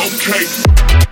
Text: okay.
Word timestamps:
okay. 0.00 1.09